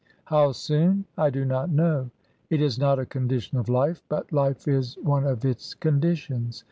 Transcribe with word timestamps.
How 0.25 0.51
soon? 0.51 1.05
I 1.15 1.29
do 1.29 1.45
not 1.45 1.69
know. 1.69 2.09
It 2.49 2.59
is 2.59 2.79
not 2.79 2.97
a 2.97 3.05
condition 3.05 3.59
of 3.59 3.69
life, 3.69 4.01
but 4.09 4.33
life 4.33 4.67
is 4.67 4.97
one 5.03 5.25
of 5.25 5.45
its 5.45 5.75
conditions. 5.75 6.59